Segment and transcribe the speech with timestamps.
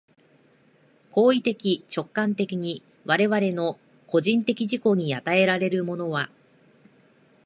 [1.11, 3.77] 行為的直観的に我々の
[4.07, 6.31] 個人的自己に与えられるものは、